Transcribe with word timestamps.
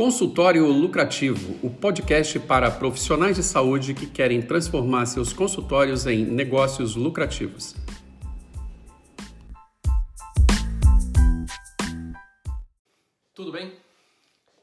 Consultório 0.00 0.66
Lucrativo, 0.66 1.58
o 1.62 1.68
podcast 1.68 2.38
para 2.40 2.70
profissionais 2.70 3.36
de 3.36 3.42
saúde 3.42 3.92
que 3.92 4.06
querem 4.06 4.40
transformar 4.40 5.04
seus 5.04 5.30
consultórios 5.34 6.06
em 6.06 6.24
negócios 6.24 6.96
lucrativos. 6.96 7.74
Tudo 13.34 13.52
bem? 13.52 13.76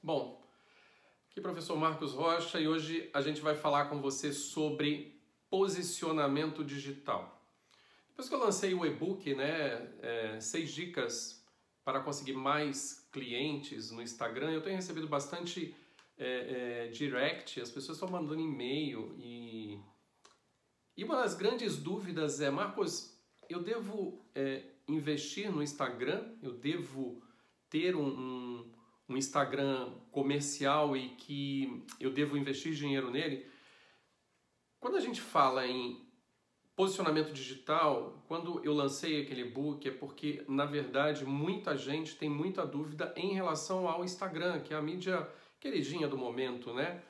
Bom, 0.01 0.41
aqui 1.29 1.37
é 1.37 1.39
o 1.39 1.43
professor 1.43 1.77
Marcos 1.77 2.13
Rocha 2.13 2.59
e 2.59 2.67
hoje 2.67 3.07
a 3.13 3.21
gente 3.21 3.39
vai 3.39 3.53
falar 3.53 3.89
com 3.89 4.01
você 4.01 4.33
sobre 4.33 5.21
posicionamento 5.51 6.63
digital. 6.63 7.39
Depois 8.09 8.27
que 8.27 8.33
eu 8.33 8.39
lancei 8.39 8.73
o 8.73 8.83
e-book, 8.83 9.35
né, 9.35 9.87
é, 10.01 10.39
seis 10.39 10.71
dicas 10.71 11.36
para 11.87 12.01
conseguir 12.01 12.33
mais 12.33 13.07
clientes 13.13 13.91
no 13.91 14.01
Instagram, 14.01 14.51
eu 14.51 14.61
tenho 14.61 14.75
recebido 14.75 15.07
bastante 15.07 15.73
é, 16.17 16.27
é, 16.27 16.87
direct, 16.89 17.61
as 17.61 17.71
pessoas 17.71 17.97
estão 17.97 18.09
mandando 18.09 18.41
e-mail 18.41 19.15
e, 19.17 19.79
e 20.97 21.03
uma 21.05 21.15
das 21.15 21.33
grandes 21.33 21.77
dúvidas 21.77 22.41
é, 22.41 22.49
Marcos, 22.49 23.17
eu 23.49 23.63
devo 23.63 24.21
é, 24.35 24.65
investir 24.85 25.49
no 25.49 25.63
Instagram? 25.63 26.35
Eu 26.41 26.51
devo 26.51 27.23
ter 27.69 27.95
um, 27.95 28.05
um, 28.05 28.73
um 29.07 29.15
Instagram 29.15 29.93
comercial 30.11 30.97
e 30.97 31.15
que 31.15 31.85
eu 32.01 32.11
devo 32.11 32.35
investir 32.35 32.73
dinheiro 32.73 33.09
nele? 33.09 33.49
Quando 34.77 34.97
a 34.97 35.01
gente 35.01 35.21
fala 35.21 35.65
em 35.65 36.05
Posicionamento 36.77 37.33
digital, 37.33 38.23
quando 38.27 38.63
eu 38.63 38.71
lancei 38.71 39.23
aquele 39.23 39.41
e-book, 39.41 39.87
é 39.87 39.91
porque, 39.91 40.45
na 40.47 40.63
verdade, 40.63 41.25
muita 41.25 41.75
gente 41.75 42.15
tem 42.15 42.29
muita 42.29 42.63
dúvida 42.67 43.11
em 43.17 43.33
relação 43.33 43.89
ao 43.89 44.05
Instagram, 44.05 44.59
que 44.59 44.75
é 44.75 44.77
a 44.77 44.81
mídia 44.81 45.27
queridinha 45.59 46.07
do 46.07 46.15
momento, 46.15 46.71
né? 46.75 47.01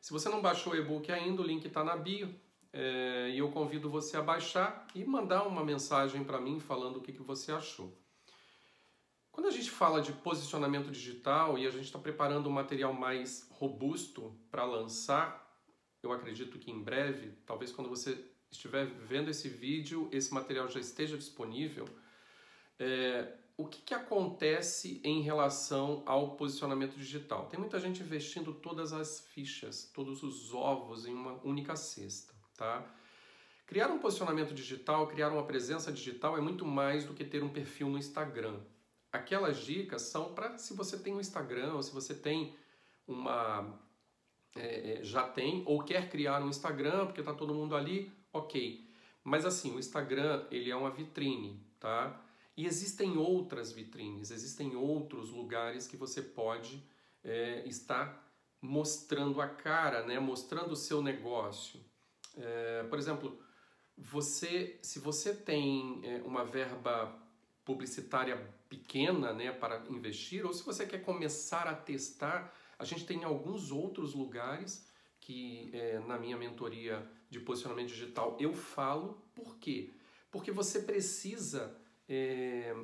Se 0.00 0.12
você 0.12 0.28
não 0.28 0.40
baixou 0.40 0.72
o 0.72 0.76
e-book 0.76 1.10
ainda, 1.10 1.42
o 1.42 1.44
link 1.44 1.64
está 1.66 1.82
na 1.82 1.96
bio. 1.96 2.32
É, 2.72 3.30
e 3.34 3.38
eu 3.38 3.50
convido 3.50 3.90
você 3.90 4.16
a 4.16 4.22
baixar 4.22 4.86
e 4.94 5.04
mandar 5.04 5.48
uma 5.48 5.64
mensagem 5.64 6.22
para 6.22 6.40
mim 6.40 6.60
falando 6.60 6.98
o 6.98 7.00
que, 7.00 7.12
que 7.12 7.22
você 7.22 7.50
achou. 7.50 7.92
Quando 9.32 9.46
a 9.48 9.50
gente 9.50 9.68
fala 9.68 10.00
de 10.00 10.12
posicionamento 10.12 10.92
digital 10.92 11.58
e 11.58 11.66
a 11.66 11.70
gente 11.70 11.86
está 11.86 11.98
preparando 11.98 12.48
um 12.48 12.52
material 12.52 12.92
mais 12.94 13.48
robusto 13.50 14.32
para 14.48 14.64
lançar, 14.64 15.44
eu 16.04 16.12
acredito 16.12 16.56
que 16.56 16.70
em 16.70 16.80
breve, 16.80 17.32
talvez 17.44 17.72
quando 17.72 17.90
você 17.90 18.24
estiver 18.50 18.86
vendo 18.86 19.30
esse 19.30 19.48
vídeo, 19.48 20.08
esse 20.12 20.32
material 20.32 20.68
já 20.68 20.80
esteja 20.80 21.16
disponível, 21.16 21.86
é, 22.78 23.32
o 23.56 23.66
que, 23.66 23.82
que 23.82 23.94
acontece 23.94 25.00
em 25.02 25.20
relação 25.20 26.02
ao 26.06 26.36
posicionamento 26.36 26.94
digital? 26.96 27.46
Tem 27.46 27.58
muita 27.58 27.80
gente 27.80 28.02
investindo 28.02 28.54
todas 28.54 28.92
as 28.92 29.20
fichas, 29.20 29.90
todos 29.92 30.22
os 30.22 30.54
ovos 30.54 31.06
em 31.06 31.12
uma 31.12 31.40
única 31.44 31.74
cesta, 31.74 32.32
tá? 32.56 32.88
Criar 33.66 33.88
um 33.88 33.98
posicionamento 33.98 34.54
digital, 34.54 35.08
criar 35.08 35.30
uma 35.30 35.44
presença 35.44 35.92
digital 35.92 36.38
é 36.38 36.40
muito 36.40 36.64
mais 36.64 37.04
do 37.04 37.12
que 37.12 37.24
ter 37.24 37.42
um 37.42 37.48
perfil 37.48 37.88
no 37.88 37.98
Instagram. 37.98 38.60
Aquelas 39.12 39.58
dicas 39.58 40.02
são 40.02 40.32
para 40.32 40.56
se 40.56 40.72
você 40.72 40.96
tem 40.96 41.14
um 41.14 41.20
Instagram 41.20 41.74
ou 41.74 41.82
se 41.82 41.92
você 41.92 42.14
tem 42.14 42.54
uma 43.06 43.78
é, 44.56 45.00
é 45.00 45.04
já 45.04 45.22
tem 45.28 45.62
ou 45.66 45.82
quer 45.82 46.08
criar 46.08 46.42
um 46.42 46.48
Instagram 46.48 47.06
porque 47.06 47.20
está 47.20 47.34
todo 47.34 47.54
mundo 47.54 47.74
ali, 47.74 48.12
ok. 48.32 48.86
Mas 49.24 49.44
assim, 49.44 49.74
o 49.74 49.78
Instagram 49.78 50.46
ele 50.50 50.70
é 50.70 50.76
uma 50.76 50.90
vitrine, 50.90 51.62
tá? 51.78 52.20
E 52.56 52.66
existem 52.66 53.16
outras 53.16 53.70
vitrines, 53.70 54.30
existem 54.30 54.74
outros 54.74 55.30
lugares 55.30 55.86
que 55.86 55.96
você 55.96 56.20
pode 56.22 56.82
é, 57.22 57.62
estar 57.66 58.26
mostrando 58.60 59.40
a 59.40 59.46
cara, 59.46 60.04
né? 60.04 60.18
Mostrando 60.18 60.72
o 60.72 60.76
seu 60.76 61.00
negócio. 61.02 61.80
É, 62.36 62.84
por 62.84 62.98
exemplo, 62.98 63.38
você, 63.96 64.78
se 64.82 64.98
você 64.98 65.34
tem 65.34 66.00
é, 66.04 66.22
uma 66.24 66.44
verba 66.44 67.16
publicitária 67.64 68.36
pequena, 68.68 69.32
né, 69.32 69.50
para 69.50 69.84
investir, 69.88 70.44
ou 70.46 70.52
se 70.52 70.64
você 70.64 70.86
quer 70.86 71.02
começar 71.02 71.66
a 71.66 71.74
testar, 71.74 72.54
a 72.78 72.84
gente 72.84 73.04
tem 73.04 73.24
alguns 73.24 73.70
outros 73.70 74.14
lugares 74.14 74.86
que 75.20 75.70
é, 75.72 75.98
na 76.00 76.18
minha 76.18 76.36
mentoria 76.36 77.06
de 77.28 77.40
posicionamento 77.40 77.88
digital 77.88 78.36
eu 78.38 78.54
falo. 78.54 79.20
Por 79.34 79.56
quê? 79.58 79.90
Porque 80.30 80.50
você 80.52 80.80
precisa. 80.80 81.76
É, 82.08 82.74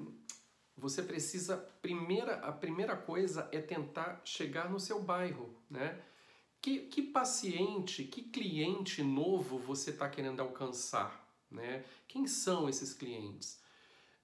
você 0.77 1.03
precisa. 1.03 1.57
Primeira, 1.81 2.37
a 2.37 2.53
primeira 2.53 2.97
coisa 2.97 3.49
é 3.53 3.61
tentar 3.61 4.21
chegar 4.25 4.71
no 4.71 4.81
seu 4.81 5.03
bairro, 5.03 5.55
né? 5.71 6.03
Que, 6.61 6.81
que 6.81 7.03
paciente, 7.03 8.05
que 8.05 8.23
cliente 8.23 9.03
novo 9.03 9.59
você 9.59 9.91
está 9.91 10.09
querendo 10.09 10.41
alcançar? 10.41 11.23
Né? 11.51 11.85
Quem 12.09 12.27
são 12.27 12.69
esses 12.69 12.95
clientes? 12.95 13.63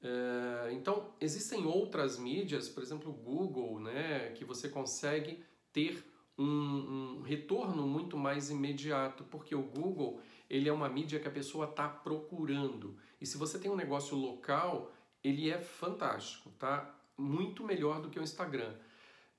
É, 0.02 0.72
então, 0.72 1.14
existem 1.20 1.66
outras 1.66 2.18
mídias, 2.18 2.68
por 2.68 2.82
exemplo, 2.82 3.10
o 3.10 3.14
Google, 3.14 3.78
né, 3.78 4.30
que 4.30 4.44
você 4.44 4.70
consegue 4.70 5.44
ter 5.72 6.04
um, 6.38 7.18
um 7.18 7.22
retorno 7.22 7.86
muito 7.86 8.16
mais 8.16 8.50
imediato, 8.50 9.24
porque 9.24 9.54
o 9.54 9.62
Google 9.62 10.20
ele 10.48 10.68
é 10.68 10.72
uma 10.72 10.88
mídia 10.88 11.20
que 11.20 11.28
a 11.28 11.30
pessoa 11.30 11.66
está 11.66 11.88
procurando. 11.88 12.96
E 13.20 13.26
se 13.26 13.36
você 13.36 13.58
tem 13.58 13.70
um 13.70 13.76
negócio 13.76 14.16
local, 14.16 14.92
ele 15.22 15.50
é 15.50 15.60
fantástico, 15.60 16.50
tá? 16.58 16.98
Muito 17.16 17.62
melhor 17.62 18.00
do 18.00 18.10
que 18.10 18.18
o 18.18 18.22
Instagram. 18.22 18.74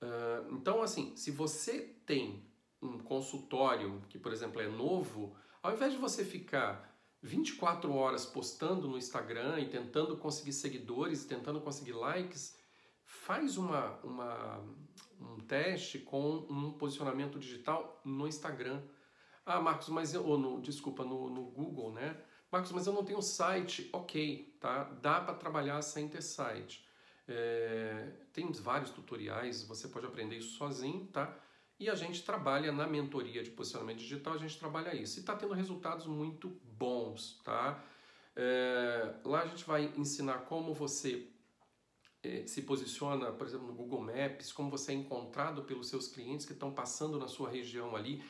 Uh, 0.02 0.54
então, 0.54 0.82
assim, 0.82 1.16
se 1.16 1.32
você 1.32 1.80
tem 2.06 2.44
um 2.82 2.98
consultório 3.00 4.02
que, 4.10 4.18
por 4.18 4.32
exemplo, 4.32 4.62
é 4.62 4.68
novo, 4.68 5.36
ao 5.62 5.74
invés 5.74 5.94
de 5.94 6.00
você 6.00 6.24
ficar 6.24 6.92
24 7.22 7.94
horas 7.94 8.26
postando 8.26 8.88
no 8.88 8.98
Instagram 8.98 9.60
e 9.60 9.70
tentando 9.70 10.18
conseguir 10.18 10.54
seguidores, 10.54 11.26
tentando 11.26 11.62
conseguir 11.62 11.92
likes, 11.92 12.58
faz 13.06 13.58
uma, 13.58 14.00
uma, 14.04 14.64
um 15.22 15.40
teste 15.40 16.00
com 16.00 16.46
um 16.50 16.72
posicionamento 16.74 17.40
digital 17.40 18.02
no 18.04 18.28
Instagram. 18.28 18.82
Ah, 19.46 19.60
Marcos, 19.60 19.90
mas 19.90 20.14
eu, 20.14 20.26
ou 20.26 20.38
no, 20.38 20.62
desculpa, 20.62 21.04
no, 21.04 21.30
no 21.30 21.44
Google, 21.44 21.92
né? 21.94 22.18
Marcos, 22.52 22.72
mas 22.72 22.86
eu 22.86 22.94
não 22.94 23.04
tenho 23.04 23.22
site. 23.22 23.90
Ok, 23.94 24.58
tá? 24.60 24.84
Dá 25.02 25.22
para 25.22 25.36
trabalhar 25.36 25.82
sem 25.82 26.08
ter 26.08 26.22
site. 26.22 26.86
É, 27.28 28.12
tem 28.34 28.52
vários 28.52 28.92
tutoriais, 28.92 29.64
você 29.64 29.88
pode 29.88 30.06
aprender 30.06 30.38
isso 30.38 30.58
sozinho, 30.58 31.08
tá? 31.08 31.38
E 31.80 31.90
a 31.90 31.96
gente 31.96 32.24
trabalha 32.24 32.72
na 32.72 32.86
mentoria 32.86 33.42
de 33.42 33.50
posicionamento 33.50 34.00
digital, 34.00 34.34
a 34.34 34.38
gente 34.38 34.60
trabalha 34.60 34.94
isso. 34.96 35.18
E 35.18 35.22
está 35.22 35.36
tendo 35.36 35.54
resultados 35.54 36.06
muito 36.06 36.50
bons, 36.78 37.42
tá? 37.44 37.84
É, 38.36 39.16
lá 39.26 39.42
a 39.42 39.48
gente 39.48 39.66
vai 39.66 39.92
ensinar 39.98 40.40
como 40.46 40.74
você 40.74 41.28
se 42.46 42.62
posiciona, 42.62 43.32
por 43.32 43.48
exemplo, 43.48 43.66
no 43.68 43.74
Google 43.74 44.02
Maps, 44.02 44.52
como 44.52 44.70
você 44.70 44.92
é 44.92 44.96
encontrado 44.96 45.64
pelos 45.64 45.90
seus 45.90 46.08
clientes 46.08 46.46
que 46.46 46.54
estão 46.54 46.72
passando 46.72 47.18
na 47.18 47.28
sua 47.28 47.50
região 47.50 47.96
ali, 47.96 48.24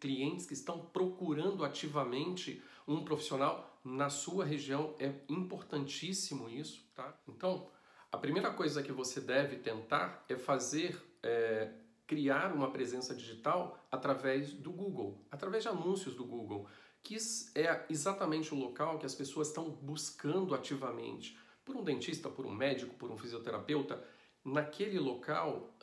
clientes 0.00 0.44
que 0.44 0.54
estão 0.54 0.80
procurando 0.86 1.64
ativamente 1.64 2.60
um 2.86 3.04
profissional 3.04 3.78
na 3.84 4.10
sua 4.10 4.44
região. 4.44 4.94
É 4.98 5.12
importantíssimo 5.28 6.48
isso, 6.48 6.84
tá? 6.94 7.16
Então, 7.28 7.68
a 8.10 8.18
primeira 8.18 8.52
coisa 8.52 8.82
que 8.82 8.90
você 8.90 9.20
deve 9.20 9.56
tentar 9.56 10.24
é 10.28 10.36
fazer, 10.36 11.00
é, 11.22 11.70
criar 12.08 12.52
uma 12.52 12.72
presença 12.72 13.14
digital 13.14 13.78
através 13.90 14.52
do 14.52 14.72
Google, 14.72 15.24
através 15.30 15.62
de 15.62 15.68
anúncios 15.68 16.16
do 16.16 16.24
Google, 16.24 16.66
que 17.04 17.16
é 17.54 17.86
exatamente 17.88 18.52
o 18.52 18.58
local 18.58 18.98
que 18.98 19.06
as 19.06 19.14
pessoas 19.14 19.48
estão 19.48 19.70
buscando 19.70 20.56
ativamente 20.56 21.38
por 21.66 21.76
um 21.76 21.82
dentista, 21.82 22.30
por 22.30 22.46
um 22.46 22.54
médico, 22.54 22.94
por 22.94 23.10
um 23.10 23.18
fisioterapeuta, 23.18 24.02
naquele 24.44 24.98
local, 25.00 25.76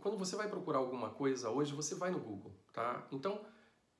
quando 0.00 0.16
você 0.16 0.36
vai 0.36 0.48
procurar 0.48 0.78
alguma 0.78 1.10
coisa 1.10 1.50
hoje, 1.50 1.74
você 1.74 1.96
vai 1.96 2.12
no 2.12 2.20
Google, 2.20 2.54
tá? 2.72 3.06
Então, 3.10 3.44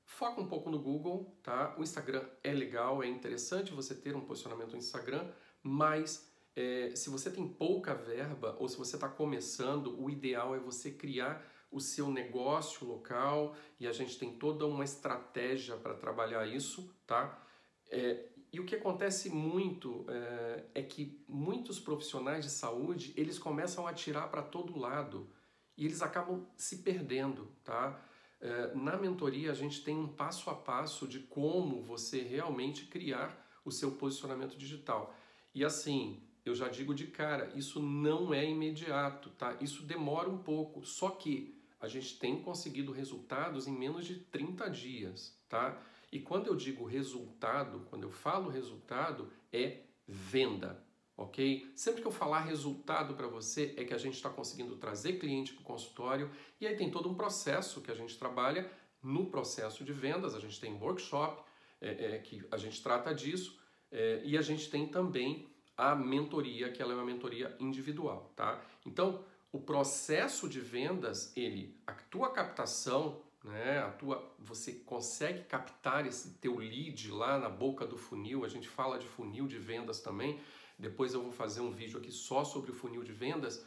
foca 0.05 0.41
um 0.41 0.47
pouco 0.47 0.71
no 0.71 0.79
Google, 0.79 1.37
tá? 1.43 1.75
O 1.77 1.83
Instagram 1.83 2.25
é 2.45 2.53
legal, 2.53 3.03
é 3.03 3.09
interessante 3.09 3.73
você 3.73 3.97
ter 3.97 4.15
um 4.15 4.21
posicionamento 4.21 4.71
no 4.71 4.79
Instagram, 4.79 5.29
mas 5.61 6.33
é, 6.55 6.95
se 6.95 7.11
você 7.11 7.29
tem 7.29 7.47
pouca 7.49 7.93
verba 7.93 8.57
ou 8.61 8.69
se 8.69 8.79
você 8.79 8.95
está 8.95 9.09
começando, 9.09 10.01
o 10.01 10.09
ideal 10.09 10.55
é 10.55 10.61
você 10.61 10.93
criar 10.93 11.45
o 11.73 11.81
seu 11.81 12.09
negócio 12.09 12.87
local 12.87 13.57
e 13.81 13.89
a 13.89 13.93
gente 13.93 14.17
tem 14.17 14.39
toda 14.39 14.65
uma 14.65 14.85
estratégia 14.85 15.77
para 15.77 15.95
trabalhar 15.95 16.47
isso, 16.47 16.89
tá? 17.05 17.45
É, 17.91 18.29
e 18.57 18.61
o 18.61 18.65
que 18.65 18.75
acontece 18.75 19.29
muito 19.29 20.07
é, 20.09 20.65
é, 20.77 20.83
que 20.83 21.23
muitos 21.29 21.79
profissionais 21.79 22.43
de 22.43 22.51
saúde 22.51 23.13
eles 23.15 23.39
começam 23.39 23.87
a 23.87 23.91
atirar 23.91 24.31
para 24.31 24.41
todo 24.41 24.79
lado 24.79 25.29
e 25.77 25.85
eles 25.85 26.01
acabam 26.01 26.47
se 26.57 26.79
perdendo, 26.79 27.53
tá? 27.63 28.03
É, 28.41 28.75
na 28.75 28.97
mentoria 28.97 29.51
a 29.51 29.55
gente 29.55 29.85
tem 29.85 29.95
um 29.95 30.09
passo 30.09 30.49
a 30.49 30.55
passo 30.55 31.07
de 31.07 31.19
como 31.19 31.83
você 31.83 32.23
realmente 32.23 32.87
criar 32.87 33.47
o 33.63 33.71
seu 33.71 33.93
posicionamento 33.93 34.57
digital. 34.57 35.15
E 35.55 35.63
assim, 35.63 36.23
eu 36.43 36.55
já 36.55 36.67
digo 36.67 36.95
de 36.95 37.09
cara, 37.09 37.53
isso 37.55 37.79
não 37.79 38.33
é 38.33 38.49
imediato, 38.49 39.29
tá? 39.37 39.55
Isso 39.61 39.83
demora 39.83 40.31
um 40.31 40.39
pouco. 40.39 40.83
Só 40.83 41.11
que 41.11 41.61
a 41.79 41.89
gente 41.89 42.19
tem 42.19 42.41
conseguido 42.41 42.91
resultados 42.91 43.67
em 43.67 43.73
menos 43.73 44.07
de 44.07 44.15
30 44.15 44.71
dias, 44.71 45.39
tá? 45.47 45.79
E 46.13 46.21
quando 46.21 46.47
eu 46.47 46.57
digo 46.57 46.85
resultado, 46.85 47.87
quando 47.91 48.05
eu 48.05 48.11
falo 48.11 48.49
resultado, 48.49 49.31
é 49.53 49.83
venda, 50.07 50.83
ok? 51.17 51.71
Sempre 51.75 52.03
que 52.03 52.07
eu 52.07 52.13
falar 52.13 52.41
resultado 52.41 53.15
para 53.15 53.27
você, 53.27 53.75
é 53.77 53.85
que 53.85 53.95
a 53.95 53.99
gente 53.99 54.15
está 54.15 54.31
conseguindo 54.31 54.77
trazer 54.77 55.15
cliente 55.15 55.53
para 55.53 55.63
o 55.63 55.65
consultório 55.65 56.31
e 56.61 56.67
aí 56.67 56.77
tem 56.77 56.91
todo 56.91 57.09
um 57.09 57.15
processo 57.15 57.81
que 57.81 57.91
a 57.91 57.95
gente 57.95 58.19
trabalha 58.19 58.71
no 59.03 59.27
processo 59.27 59.85
de 59.85 59.93
vendas. 59.93 60.35
A 60.35 60.41
gente 60.41 60.61
tem 60.61 60.75
workshop 60.75 61.43
é, 61.81 62.17
é, 62.17 62.19
que 62.19 62.47
a 62.51 62.57
gente 62.57 62.83
trata 62.83 63.15
disso 63.15 63.59
é, 63.91 64.21
e 64.25 64.37
a 64.37 64.43
gente 64.43 64.71
tem 64.71 64.87
também 64.87 65.49
a 65.77 65.95
mentoria, 65.95 66.71
que 66.71 66.81
ela 66.81 66.93
é 66.93 66.97
uma 66.97 67.05
mentoria 67.05 67.55
individual, 67.61 68.33
tá? 68.35 68.63
Então, 68.85 69.23
o 69.53 69.61
processo 69.61 70.49
de 70.49 70.61
vendas, 70.61 71.37
ele, 71.37 71.79
a 71.87 71.93
tua 71.93 72.31
captação, 72.31 73.23
né, 73.47 73.79
a 73.79 73.91
tua, 73.91 74.35
você 74.39 74.73
consegue 74.73 75.45
captar 75.45 76.05
esse 76.05 76.35
teu 76.39 76.59
lead 76.59 77.11
lá 77.13 77.39
na 77.39 77.49
boca 77.49 77.87
do 77.87 77.97
funil, 77.97 78.45
a 78.45 78.49
gente 78.49 78.69
fala 78.69 78.99
de 78.99 79.07
funil 79.07 79.47
de 79.47 79.57
vendas 79.57 80.01
também, 80.01 80.41
depois 80.79 81.15
eu 81.15 81.23
vou 81.23 81.33
fazer 81.33 81.61
um 81.61 81.71
vídeo 81.71 81.99
aqui 81.99 82.11
só 82.11 82.45
sobre 82.45 82.73
o 82.73 82.75
funil 82.75 83.05
de 83.05 83.13
vendas, 83.13 83.65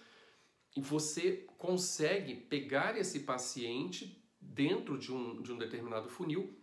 e 0.75 0.81
você 0.81 1.47
consegue 1.57 2.35
pegar 2.35 2.97
esse 2.97 3.21
paciente 3.21 4.21
dentro 4.39 4.97
de 4.97 5.11
um, 5.13 5.41
de 5.41 5.51
um 5.51 5.57
determinado 5.57 6.09
funil 6.09 6.55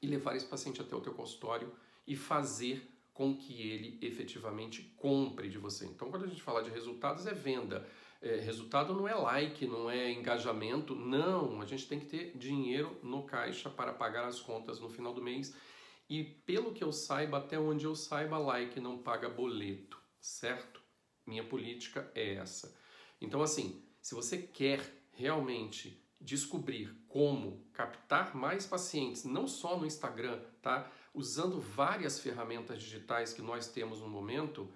e 0.00 0.06
levar 0.06 0.36
esse 0.36 0.46
paciente 0.46 0.80
até 0.80 0.94
o 0.94 1.00
teu 1.00 1.12
consultório 1.12 1.72
e 2.06 2.14
fazer 2.14 2.88
com 3.12 3.36
que 3.36 3.62
ele 3.68 3.98
efetivamente 4.00 4.94
compre 4.96 5.48
de 5.48 5.58
você. 5.58 5.86
Então, 5.86 6.10
quando 6.10 6.24
a 6.24 6.28
gente 6.28 6.42
fala 6.42 6.62
de 6.62 6.70
resultados, 6.70 7.26
é 7.26 7.34
venda. 7.34 7.86
É, 8.24 8.36
resultado 8.36 8.94
não 8.94 9.06
é 9.06 9.14
like, 9.14 9.66
não 9.66 9.90
é 9.90 10.10
engajamento, 10.10 10.94
não. 10.94 11.60
A 11.60 11.66
gente 11.66 11.86
tem 11.86 12.00
que 12.00 12.06
ter 12.06 12.34
dinheiro 12.34 12.98
no 13.02 13.24
caixa 13.24 13.68
para 13.68 13.92
pagar 13.92 14.26
as 14.26 14.40
contas 14.40 14.80
no 14.80 14.88
final 14.88 15.12
do 15.12 15.20
mês. 15.20 15.54
E 16.08 16.24
pelo 16.24 16.72
que 16.72 16.82
eu 16.82 16.90
saiba, 16.90 17.36
até 17.36 17.58
onde 17.58 17.84
eu 17.84 17.94
saiba, 17.94 18.38
like 18.38 18.80
não 18.80 18.96
paga 18.96 19.28
boleto, 19.28 20.00
certo? 20.18 20.80
Minha 21.26 21.44
política 21.44 22.10
é 22.14 22.36
essa. 22.36 22.74
Então, 23.20 23.42
assim, 23.42 23.84
se 24.00 24.14
você 24.14 24.38
quer 24.38 24.80
realmente 25.12 26.02
descobrir 26.18 26.96
como 27.06 27.62
captar 27.74 28.34
mais 28.34 28.64
pacientes, 28.64 29.24
não 29.24 29.46
só 29.46 29.78
no 29.78 29.84
Instagram, 29.84 30.40
tá? 30.62 30.90
Usando 31.12 31.60
várias 31.60 32.18
ferramentas 32.20 32.82
digitais 32.82 33.34
que 33.34 33.42
nós 33.42 33.68
temos 33.68 34.00
no 34.00 34.08
momento, 34.08 34.72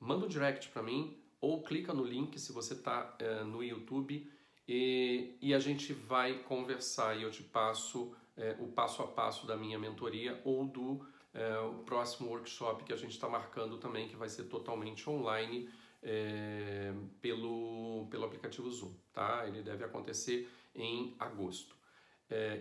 manda 0.00 0.24
um 0.24 0.28
direct 0.28 0.70
para 0.70 0.82
mim 0.82 1.22
ou 1.44 1.62
clica 1.62 1.92
no 1.92 2.04
link 2.04 2.38
se 2.38 2.52
você 2.52 2.72
está 2.72 3.14
é, 3.18 3.44
no 3.44 3.62
YouTube 3.62 4.26
e, 4.66 5.36
e, 5.42 5.52
a 5.52 5.58
gente 5.58 5.92
vai 5.92 6.38
conversar 6.38 7.14
e 7.18 7.22
eu 7.22 7.30
te 7.30 7.42
passo 7.42 8.14
é, 8.34 8.56
o 8.58 8.68
passo 8.68 9.02
a 9.02 9.06
passo 9.06 9.46
da 9.46 9.54
minha 9.54 9.78
mentoria 9.78 10.40
ou 10.42 10.64
do 10.64 11.06
é, 11.34 11.58
o 11.58 11.74
próximo 11.84 12.30
workshop 12.30 12.84
que 12.84 12.94
a 12.94 12.96
gente 12.96 13.10
está 13.10 13.28
marcando 13.28 13.76
também, 13.76 14.08
que 14.08 14.16
vai 14.16 14.28
ser 14.28 14.44
totalmente 14.44 15.08
online 15.08 15.68
pelo, 17.22 18.06
pelo 18.10 18.26
aplicativo 18.26 18.70
Zoom, 18.70 18.92
tá? 19.10 19.48
Ele 19.48 19.62
deve 19.62 19.82
acontecer 19.82 20.46
em 20.74 21.16
agosto. 21.18 21.74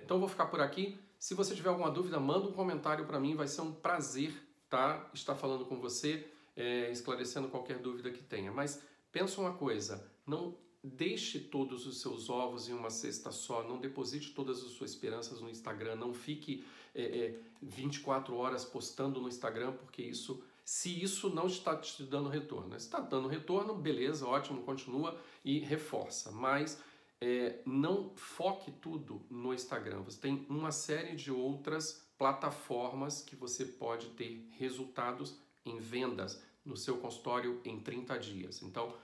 Então 0.02 0.18
vou 0.18 0.30
ficar 0.30 0.46
por 0.46 0.62
aqui. 0.62 0.98
Se 1.20 1.34
você 1.34 1.54
tiver 1.54 1.68
alguma 1.68 1.92
dúvida, 1.92 2.18
manda 2.22 2.48
um 2.48 2.54
comentário 2.54 3.06
para 3.06 3.20
mim, 3.20 3.36
vai 3.36 3.50
ser 3.50 3.60
um 3.60 3.74
prazer, 3.74 4.34
tá? 4.70 5.10
Estar 5.14 5.36
falando 5.36 5.66
com 5.66 5.78
você, 5.78 6.26
é, 6.56 6.92
esclarecendo 6.92 7.48
qualquer 7.50 7.80
dúvida 7.80 8.12
que 8.12 8.22
tenha. 8.24 8.52
Mas 8.52 8.82
pensa 9.12 9.40
uma 9.42 9.54
coisa, 9.54 10.12
não 10.26 10.58
deixe 10.84 11.40
todos 11.40 11.88
os 11.88 12.02
seus 12.02 12.30
ovos 12.30 12.68
em 12.68 12.74
uma 12.74 12.90
cesta 12.90 13.32
só, 13.32 13.64
não 13.64 13.80
deposite 13.80 14.34
todas 14.34 14.64
as 14.64 14.72
suas 14.72 14.92
esperanças 14.92 15.40
no 15.40 15.50
Instagram, 15.50 15.96
não 15.96 16.14
fique 16.14 16.66
é, 16.94 17.36
24 17.62 18.36
horas 18.36 18.66
postando 18.66 19.22
no 19.22 19.30
Instagram, 19.30 19.72
porque 19.74 20.02
isso 20.02 20.44
se 20.66 21.04
isso 21.04 21.30
não 21.30 21.48
está 21.48 21.76
te 21.76 22.04
dando 22.04 22.30
retorno. 22.30 22.76
Está 22.76 23.00
dando 23.00 23.28
retorno, 23.28 23.76
beleza, 23.76 24.26
ótimo, 24.26 24.64
continua 24.64 25.20
e 25.44 25.60
reforça. 25.60 26.32
Mas 26.32 26.82
é, 27.20 27.60
não 27.66 28.16
foque 28.16 28.72
tudo 28.72 29.26
no 29.30 29.54
Instagram. 29.54 30.02
Você 30.04 30.20
tem 30.20 30.46
uma 30.50 30.72
série 30.72 31.16
de 31.16 31.32
outras 31.32 32.08
plataformas 32.18 33.22
que 33.22 33.36
você 33.36 33.66
pode 33.66 34.08
ter 34.12 34.48
resultados 34.52 35.38
em 35.66 35.80
vendas 35.80 36.42
no 36.66 36.78
seu 36.78 36.98
consultório 36.98 37.62
em 37.66 37.80
30 37.80 38.18
dias. 38.20 38.62
Então, 38.62 38.96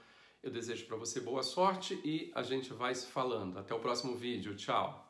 eu 0.42 0.52
desejo 0.52 0.86
para 0.86 0.96
você 0.96 1.20
boa 1.20 1.44
sorte 1.44 2.00
e 2.04 2.32
a 2.34 2.44
gente 2.44 2.74
vai 2.74 2.96
se 2.96 3.08
falando. 3.08 3.60
Até 3.60 3.74
o 3.74 3.80
próximo 3.80 4.16
vídeo. 4.16 4.56
Tchau! 4.56 5.09